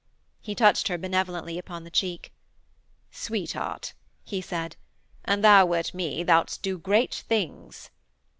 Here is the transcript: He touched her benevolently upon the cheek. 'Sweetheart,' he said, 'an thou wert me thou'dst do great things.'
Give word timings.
He 0.41 0.55
touched 0.55 0.87
her 0.87 0.97
benevolently 0.97 1.59
upon 1.59 1.83
the 1.83 1.91
cheek. 1.91 2.33
'Sweetheart,' 3.11 3.93
he 4.25 4.41
said, 4.41 4.75
'an 5.25 5.41
thou 5.41 5.67
wert 5.67 5.93
me 5.93 6.23
thou'dst 6.23 6.59
do 6.63 6.79
great 6.79 7.13
things.' 7.13 7.91